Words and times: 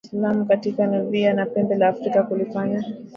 Kuenea 0.09 0.29
kwa 0.29 0.29
Uislamu 0.29 0.45
katika 0.47 0.87
Nubia 0.87 1.33
na 1.33 1.45
Pembe 1.45 1.75
la 1.75 1.87
Afrika 1.87 2.23
kulifanya 2.23 2.95